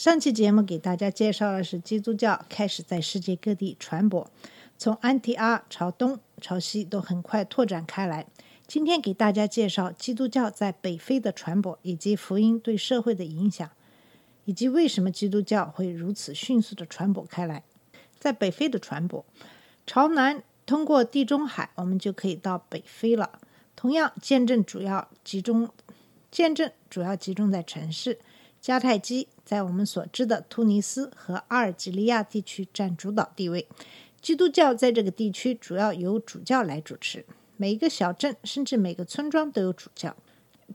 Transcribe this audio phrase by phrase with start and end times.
[0.00, 4.30] 上期节目给大家介绍的是基督教开始在世界各地传播，
[4.78, 8.26] 从安提阿朝东、朝西都很快拓展开来。
[8.66, 13.70] 今天给大家介绍基督教在北非的传播，以及福音对社会的影响，
[14.46, 17.62] 以及为什么基督教会如此迅速的传播开来。
[18.18, 19.22] 在北非的传播，
[19.86, 23.38] 朝南通过地中海，我们就可以到北非了。
[23.76, 25.68] 同样，见证主要集中，
[26.30, 28.18] 见证主要集中在城市。
[28.62, 33.66] 迦太基在我们所知的突尼斯和阿尔及利亚地区占主导地位。
[34.20, 37.24] 基督教在这个地区主要由主教来主持，
[37.56, 40.14] 每一个小镇甚至每个村庄都有主教。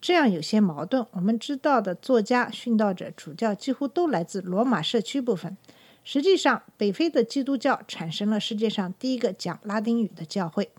[0.01, 1.05] 这样有些矛盾。
[1.11, 5.55] 我们知道的作家、殉道者、主教几乎都来自罗马社区部分。
[6.03, 10.69] 实际上，北非的基督教产生了世界上第一个讲拉丁语的教会，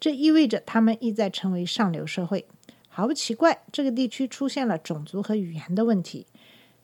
[0.00, 2.46] 这意味着他们意在成为上流社会。
[2.88, 6.26] 毫不奇怪，这个地区出现了种族和语言的问题。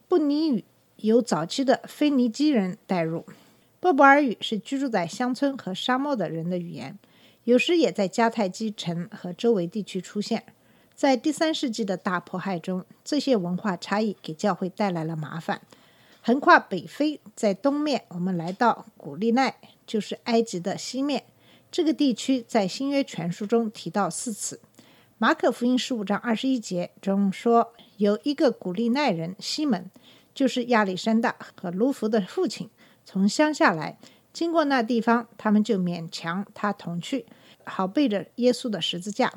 [0.08, 0.64] 布尼语
[0.96, 3.26] 由早期的腓尼基人带入，
[3.78, 6.98] 波柏尔语是居住在乡村和沙漠的人的语言，
[7.44, 10.44] 有时也在迦太基城和周围地区出现。
[10.94, 15.60] 在第三世纪的大迫害中，这些文化差异给教会带来了麻烦。
[16.22, 21.24] 横跨北非，在东面，我们来到古利奈，就是埃及的西面。
[21.70, 24.58] 这个地区在新约全书中提到四次。
[25.20, 29.90] 马可福音十五章二十一节中说，有一个古利奈人西门，
[30.32, 32.70] 就是亚历山大和卢浮的父亲，
[33.04, 33.98] 从乡下来，
[34.32, 37.26] 经过那地方，他们就勉强他同去，
[37.64, 39.32] 好背着耶稣的十字架。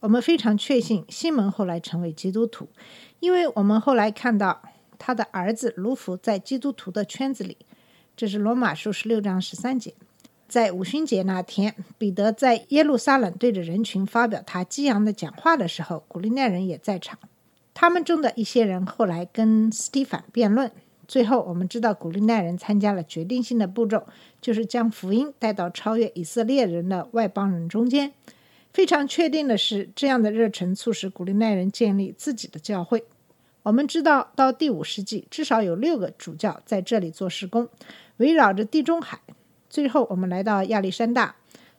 [0.00, 2.70] 我们非常确信西门后来成为基督徒，
[3.20, 4.62] 因为我们后来看到
[4.98, 7.58] 他的儿子卢浮在基督徒的圈子里。
[8.16, 9.92] 这是罗马书十六章十三节。
[10.48, 17.18] 在五旬节那天，彼得在耶路撒冷对着人群发表他激昂的讲话的时候，古利奈人也在场。
[17.74, 20.72] 他们中的一些人后来跟斯蒂凡辩论。
[21.06, 24.06] 最后，我们知道古利奈人参加了决定性的步骤，
[24.40, 28.12] 就是将福音带到超越以色列人的外邦人中间。
[28.72, 33.04] 非常确定的是，这样的热忱促使古利奈人建立自己的教会。
[33.62, 37.68] 我们知道，到第五世纪，至少有六个主教在这里做施工，
[38.16, 39.20] 围绕着地中海。
[39.70, 41.36] 最后，我们来到亚历山大。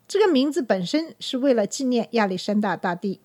[0.08, 3.20] 这个名字本身是为了纪念亚历山大大帝。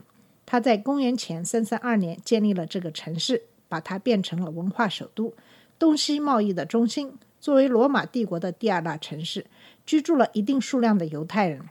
[0.46, 5.32] 他在公元前三三二年建立了这个城市，把它变成了文化首都、
[5.78, 7.14] 东西贸易的中心。
[7.40, 9.46] 作为罗马帝国的第二大城市，
[9.86, 11.62] 居住了一定数量的犹太人。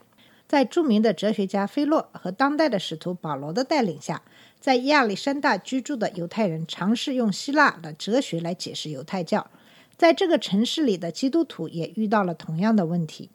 [0.48, 4.22] 在著名的哲学家菲洛和当代的使徒保罗的带领下，
[4.60, 9.50] 在亚历山大居住的犹太人尝试用希腊的哲学来解释犹太教。
[9.98, 13.30] 在这个城市里的基督徒也遇到了同样的问题。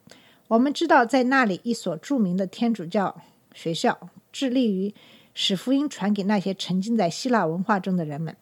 [0.48, 3.20] 我们知道，在那里一所著名的天主教
[3.54, 4.94] 学校致力于
[5.34, 8.36] 使福音传给那些沉浸在希腊文化中的人们。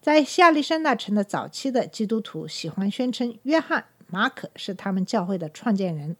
[0.00, 6.16] 在亚历山大城的早期的基督徒喜欢宣称约翰·马可是他们教会的创建人。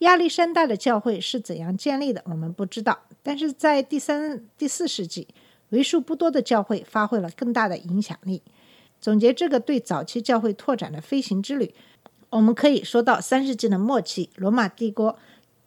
[0.00, 3.00] 亚历山大的教会是怎样建立的，我们不知道。
[3.22, 5.26] 但是在第三、第四世纪，
[5.70, 8.42] 为数不多的教会发挥了更大的影响力。
[9.00, 11.74] 总结这个对早期教会拓展的飞行之旅，
[12.30, 15.18] 我们可以说到三世纪的末期，罗马帝国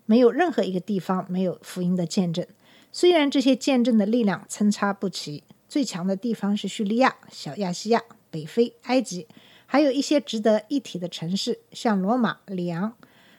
[0.06, 2.46] 没有任何一个地方没有福音的见证。
[2.92, 8.02] 虽然这些见证的力量参差不齐，最强的地方是叙利亚、小亚细亚、
[8.32, 9.28] 北非、埃及，
[9.66, 12.94] 还有一些值得一提的城市，像罗马、里昂。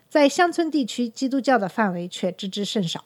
[0.08, 3.04] 在乡村地区，基督教的范围却知之甚少。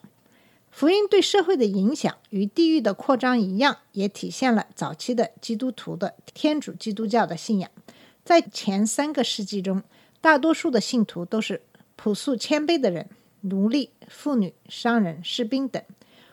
[0.75, 7.71] 福音对社会的影响与地域的扩张一样，也体现了早期的基督徒的天主基督教的信仰。
[8.25, 9.81] 在前三个世纪中，
[10.19, 11.61] 大多数的信徒都是
[11.95, 13.07] 朴素谦卑的人，
[13.39, 15.81] 奴隶、妇女、商人、士兵等。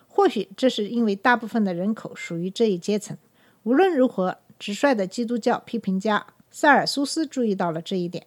[0.09, 3.17] 或许这是因为大部分的人口属于这一阶层。
[3.63, 8.27] 无论如何，直率的基督教批评家塞尔苏斯注意到了这一点。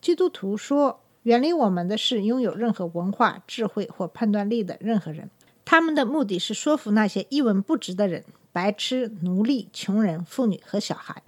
[0.00, 5.28] 基督徒说：“远离我们的是拥有任何文化、智慧或判断力的任何人。”
[5.66, 11.22] 他们的目的是说服那些一文不值的人、白痴、奴隶、穷人、妇女和小孩。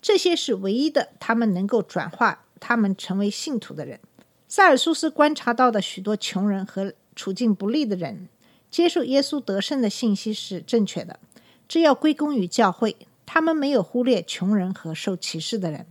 [0.00, 4.00] 这些是唯一的，他们能够转化他们成为信徒的人。
[4.48, 8.28] 塞尔苏斯观察到的许多穷人和处境不利的人，
[8.70, 11.20] 接受耶稣得胜的信息是正确的。
[11.68, 12.96] 这要归功于教会，
[13.26, 15.86] 他们没有忽略穷人和受歧视的人。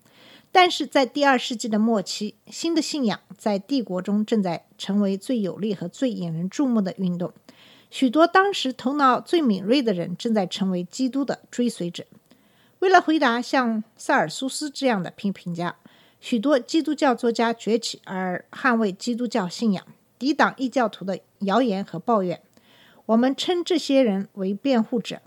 [0.51, 7.31] 但是在第二世纪的末期，新的信仰在帝国中正在成为最有力和最引人注目的运动。
[7.92, 12.06] 许多当时头脑最敏锐的人正在成为基督的追随者。
[12.80, 15.76] 为了回答像塞尔苏斯这样的批评家，
[16.22, 19.86] 许多基督教作家崛起，而捍卫基督教信仰，
[20.18, 22.42] 抵挡异教徒的谣言和抱怨。
[23.08, 25.22] 我们称这些人为辩护者，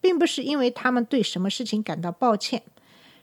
[0.00, 2.64] 并不是因为他们对什么事情感到抱歉。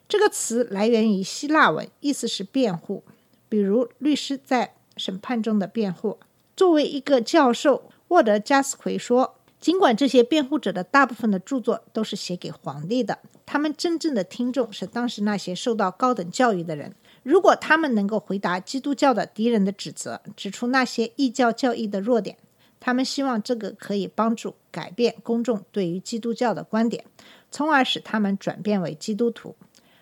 [0.07, 3.03] 这个词来源于希腊文，意思是辩护，
[3.49, 6.17] 比如律师在审判中的辩护。
[6.55, 16.93] 作为一个教授，沃德·加斯奎说：“尽管这些辩护者的大部分的著作都是写给皇帝的，他们真正的听众是当时那些受到高等教育的人。
[17.23, 22.37] 如果他们能够回答基督教的敌人的指责，指出那些异教教义的弱点，
[22.79, 27.03] 他们希望这个可以帮助改变公众对于基督教的观点，
[27.49, 29.55] 从而使他们转变为基督徒。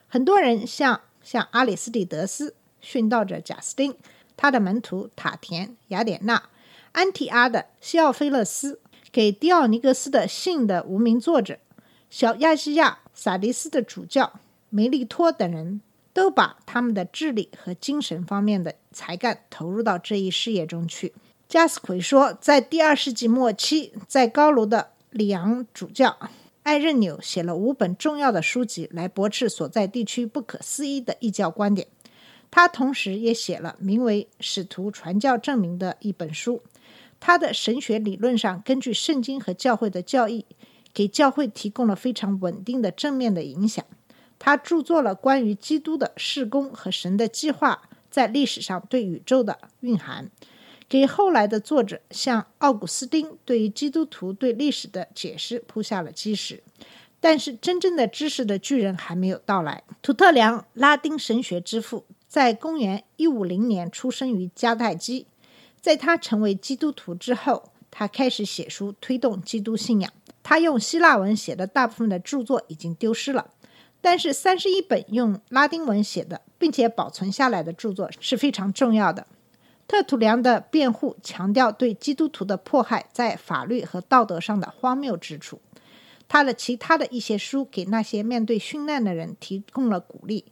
[0.09, 2.53] 很多人像像阿里斯蒂德斯、
[2.83, 3.95] 殉道者贾斯汀、
[4.35, 6.43] 他的门徒塔田、雅典娜。”
[6.93, 8.79] 安提阿的西奥菲勒斯，
[9.11, 11.57] 给狄奥尼格斯的信的无名作者，
[12.09, 15.81] 小亚细亚萨迪斯的主教梅利托等人
[16.13, 21.13] 都把他们的智力和精神方面的才干投入到这一事业中去。
[21.49, 26.17] 加斯奎说，在第二世纪末期，在高卢的里昂主教
[26.61, 31.87] 艾任纽写了五本重要的书籍来驳斥所在地区不可思议的异教观点。
[32.51, 36.61] 他同时也写了名为《使徒传教证明》的一本书。
[37.25, 40.45] 他的神学理论上根据圣经和教会的教义，
[40.93, 43.85] 给教会提供了非常稳定的正面的影响。
[44.37, 50.29] 他著作了关于基督的事工和神的计划在历史上对宇宙的蕴含，
[50.89, 56.61] 给后来的作者像奥古斯丁对于基督徒对历史的解释铺下了基石。
[57.21, 59.83] 但是，真正的知识的巨人还没有到来。
[60.01, 65.25] 图特良，拉丁神学之父，在公元一五零年出生于迦太基。
[65.83, 70.09] 在他成为基督徒之后，他开始写书推动基督信仰。
[70.41, 73.49] 他用希腊文写的大部分的著作已经丢失了，
[73.99, 79.27] 但是三十一本用拉丁文写的并且保存下来的著作是非常重要的。
[79.85, 85.59] 特土良的辩护强调对基督徒的迫害在法律和道德上的荒谬之处。
[86.29, 90.45] 他的其他的一些书给那些面对殉难的人提供了鼓励。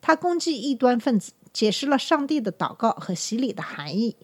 [0.00, 4.14] 他攻击异端分子，解释了上帝的祷告和洗礼的含义。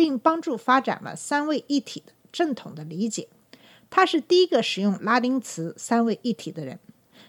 [0.00, 3.28] 并帮助发展了三位一体的正统的理解。
[3.90, 6.78] 他是第一个使用拉丁词“三位一体”的人。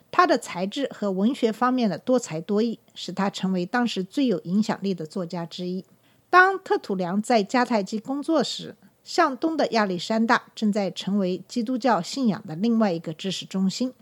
[0.09, 5.83] 他的才智和文学方面的多才多艺，使他成为当时最有影响力的作家之一。
[6.29, 13.93] 当特土良在迦太基工作时，向东的亚历山大正在成为基督教信仰的另外一个知识中心。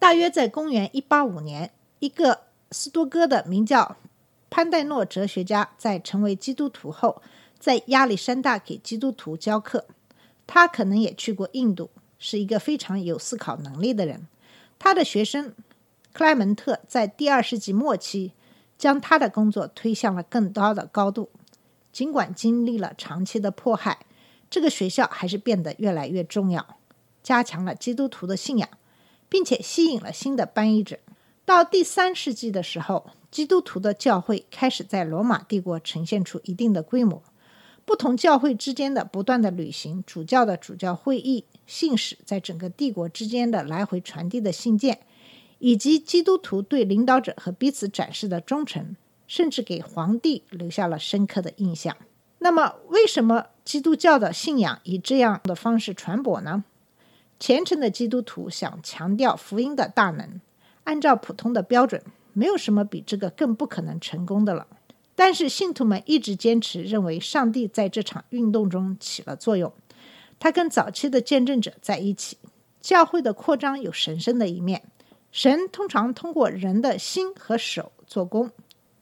[0.00, 1.70] 大约在公元185年，
[2.00, 2.40] 一个
[2.72, 3.96] 斯多哥的名叫
[4.50, 7.22] 潘代诺哲学家在成为基督徒后。
[7.58, 9.86] 在亚历山大给基督徒教课，
[10.46, 14.26] 他可能也去过印度，是一个非常有思考能力的人。
[14.78, 15.54] 他的学生
[16.12, 18.32] 克莱门特在第二世纪末期
[18.78, 21.30] 将他的工作推向了更高的高度。
[21.90, 24.00] 尽管经历了长期的迫害，
[24.50, 26.76] 这个学校还是变得越来越重要，
[27.22, 28.68] 加强了基督徒的信仰，
[29.30, 30.98] 并且吸引了新的翻译者。
[31.46, 37.22] 到第三世纪的时候，基督徒的教会开始在罗马帝国呈现出一定的规模。
[37.86, 44.98] 不同教会之间的不断的旅行，主教的主教会议、信使在整个帝国之间的来回传递的信件，
[45.60, 48.96] 以及基督徒对领导者和彼此展示的忠诚，
[49.28, 51.96] 甚至给皇帝留下了深刻的印象。
[52.40, 56.64] 那么，为什么基督教的信仰以这样的方式传播呢？
[57.38, 60.40] 虔诚的基督徒想强调福音的大能，
[60.82, 62.02] 按照普通的标准，
[62.32, 64.66] 没有什么比这个更不可能成功的了。
[65.16, 69.72] 但是信徒们一直坚持认为，上帝在这场运动中起了作用。
[70.38, 72.38] 他跟早期的见证者在一起。
[72.80, 74.84] 教会的扩张有神圣的一面，
[75.32, 78.52] 神通常通过人的心和手做工。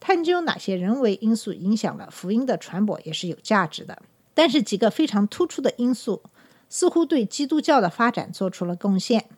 [0.00, 4.00] 探究哪些人为因素影响了福音的传播也是有价值的。
[4.32, 6.22] 但是几个非常突出的因素
[6.70, 9.28] 似乎对基督教的发展做出了贡献。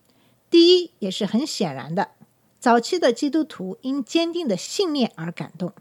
[0.48, 2.10] 第一，也是很显然的，
[2.60, 5.72] 早期的基督徒因坚定的信念而感动。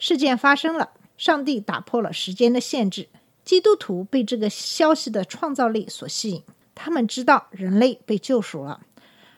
[0.00, 3.08] 事件发生了，上帝打破了时间的限制。
[3.44, 6.42] 基督徒被这个消息的创造力所吸引，
[6.74, 8.80] 他们知道人类被救赎了，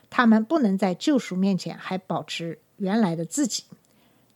[0.09, 3.65] 他们不能在救赎面前还保持原来的自己。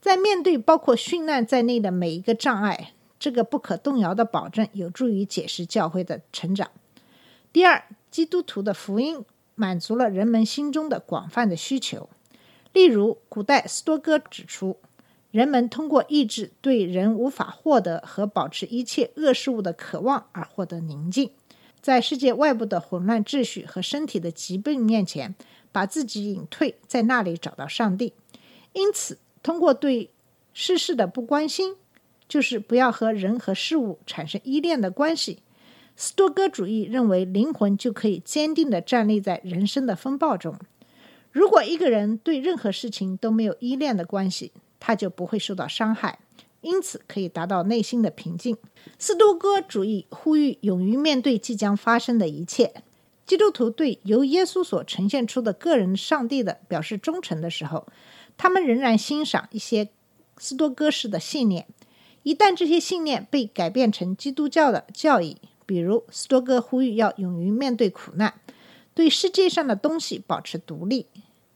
[0.02, 6.70] 在面对包括殉难在内的每一个障碍，这个不可动摇的保证有助于解释教会的成长。
[7.54, 9.24] 第二，基督徒的福音
[9.56, 12.10] 满足了人们心中的广泛的需求，
[12.74, 14.78] 例如，古代斯多哥指出。
[15.32, 21.32] 人们通过抑制对人无法获得和保持一切恶事物的渴望而获得宁静，
[21.82, 25.36] 在世界外部的混乱秩序和身体的疾病面前，
[25.72, 28.14] 把自己隐退，在那里找到上帝。
[28.74, 30.10] 因此，通过对
[30.54, 31.76] 世事的不关心，
[32.28, 35.40] 就是不要和人和事物产生依恋的关系。
[35.96, 40.58] 斯多哥主义认为，灵魂就可以坚定地站立在人生的风暴中。
[41.32, 46.20] 如果一个人对任何事情都没有依恋的关系，他就不会受到伤害，
[46.62, 48.58] 因此可以达到内心的平静。
[48.98, 52.84] 斯多哥主义呼吁勇于面对即将发生的一切。
[53.26, 57.86] 基督徒对由耶稣所呈现出的个人上帝的表示忠诚的时候，
[58.38, 59.90] 他们仍然欣赏一些
[60.38, 61.68] 斯多哥式的信念。
[62.24, 68.34] 一旦这些信念被改变成基督教的教义，比如斯多哥呼吁要勇于面对苦难，
[68.94, 71.08] 对世界上的东西保持独立，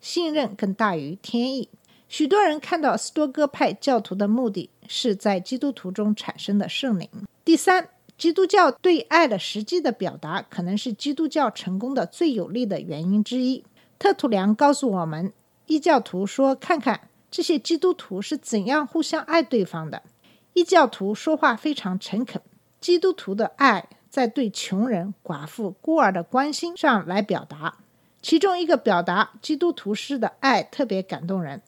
[0.02, 1.70] 信任更大于天意。
[2.12, 7.08] 许多人看到斯多哥派教徒的目的是在基督徒中产生的圣灵。
[7.46, 7.88] 第三，
[8.18, 13.64] 基督教对爱的实际的表达，可能是基督教成功的最有力的原因之一。
[13.98, 15.32] 特土良告诉我们，
[15.68, 20.04] 异教徒说：“看看这些基督徒是怎样互相爱对方的。”
[20.52, 22.42] 异教徒说话非常诚恳。
[22.82, 27.78] 基督徒的爱在对穷人、寡妇、孤儿的关心上来表达。
[28.22, 31.62] 其中一个表达基督徒式的爱特别感动人。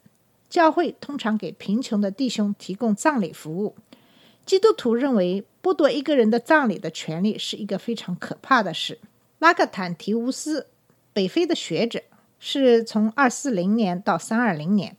[0.54, 3.74] 教会通常给贫穷的弟兄提供葬礼服务。
[4.46, 9.00] 基督徒认为剥夺一个人的葬礼的权利是一个非常可怕的事。
[9.40, 10.68] 拉克坦提乌斯，
[11.12, 12.04] 北非的学者，
[12.38, 14.96] 是从二四零年到三二零年。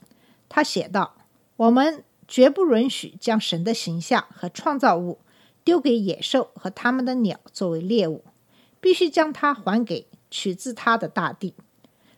[0.50, 1.16] 他写道
[1.56, 5.20] ：“我们绝不允许将神的形象和创造物
[5.64, 8.26] 丢给野兽和他们的鸟作为猎物，
[8.82, 11.54] 必须将它还给取自它的大地。”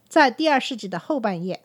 [0.09, 1.61] 在第二世纪的后半叶。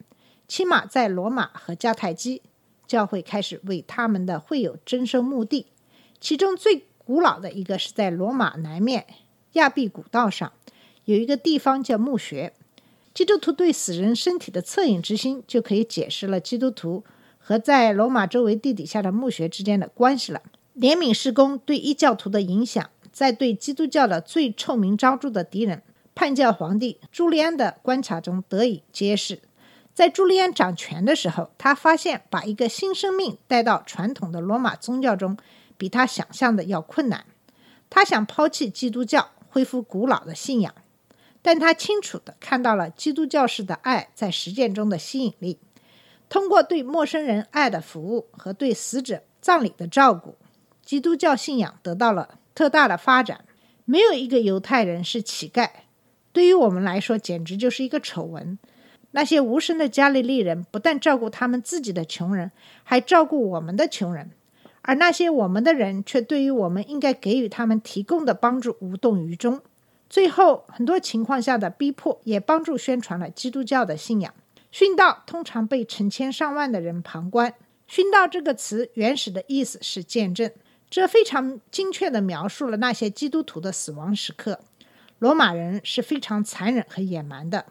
[0.53, 2.43] 起码在罗马和迦太基，
[2.87, 5.69] 教会开始为他们的会友征收墓地。
[6.21, 9.07] 其中最古老的一个是在罗马南面
[9.55, 10.53] 亚庇古道上，
[11.07, 12.53] 有一个地方叫墓穴。
[13.15, 17.03] 基督徒对死人身体的恻隐之心，就可以解释了基督徒
[17.39, 20.43] 和在罗马周围地底下的墓穴之间的关系了。
[20.77, 25.83] 怜悯施工对异教徒的影响，在对基督教的最臭名昭著的敌人
[26.15, 29.39] 叛教皇帝朱利安的观察中得以揭示。
[29.95, 35.37] 在朱利安掌权的时候，他发现把一个新生命带到传统的罗马宗教中，
[35.77, 37.27] 比他想象的要困难。
[37.91, 40.75] 他想抛弃基督教，恢复古老的信仰，
[41.43, 45.59] 但他清楚地看到了基督教式的爱在实践中的吸引力。
[46.31, 50.37] 通过对陌生人爱的服务和对死者葬礼的照顾，
[50.83, 53.45] 基督教信仰得到了特大的发展。
[53.85, 55.69] 没有一个犹太人是乞丐，
[56.33, 58.59] 对于我们来说，简直就是一个丑闻。
[59.13, 62.51] 那些无声的加利利人不但照顾他们自己的穷人，
[62.83, 64.31] 还照顾我们的穷人，
[64.83, 69.61] 而那些我们的人却对于我们应该给予他们提供的帮助无动于衷。
[70.11, 74.35] 最后，很多情况下的逼迫也帮助宣传了基督教的信仰。
[74.73, 77.55] 殉道通常被成千上万的人旁观。
[77.89, 80.51] 殉道这个词原始的意思是见证，
[80.89, 84.61] 这非常精确地描述了那些基督徒的死亡时刻。
[85.19, 87.67] 罗马人是非常残忍和野蛮的。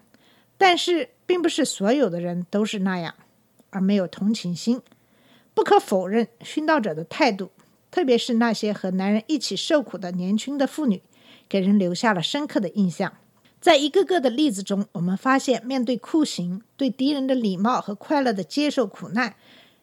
[0.57, 3.15] 但是，并不是所有的人都是那样，
[3.69, 4.81] 而没有同情心。
[5.53, 7.51] 不可否认，殉道者的态度，
[7.89, 11.01] 特别是那些和男人一起受苦的年轻的妇女，
[11.47, 13.13] 给人留下了深刻的印象。
[13.61, 19.35] 在一个个的例子中，我们发现，面对酷刑、对敌人的礼貌和快乐的接受苦难，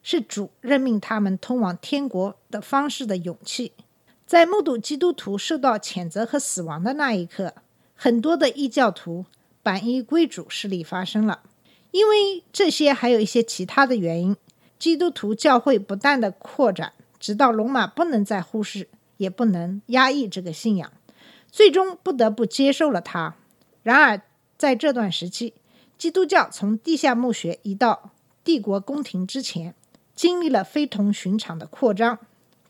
[0.02, 3.72] 是主任命他们通往天国的方式的勇气。
[4.26, 7.54] 在目睹基督徒受到谴责和死亡的那一刻，
[7.94, 9.24] 很多的异教徒。
[9.68, 11.42] 反依归主势力发生了，
[11.90, 14.34] 因为这些还有一些其他的原因。
[14.78, 20.90] 基督徒教会不断的扩展，直到罗马不能再忽视，也不能压抑这个信仰，
[21.52, 23.34] 最终不得不接受了它。
[23.82, 24.22] 然而，
[24.56, 25.52] 在这段时期，
[25.98, 29.74] 基督教从地下墓穴移到帝国宫廷之前，
[30.14, 32.18] 经历了非同寻常的扩张。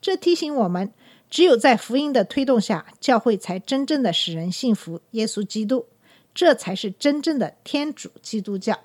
[0.01, 0.93] 这提醒我们，
[1.31, 5.87] 只有在福音的推动下，教会才真正的使人信服耶稣基督。
[6.39, 8.79] 这才是真正的天主基督教。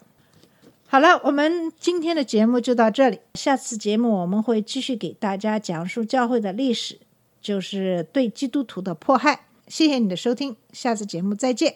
[0.88, 3.20] 好了，我们今天的节目就到这里。
[3.36, 6.98] 下次节目我们会继续给大家讲述教会的历史，
[7.40, 9.46] 就是对基督徒的迫害。
[9.68, 11.76] 谢谢你的收听，下次节目再见。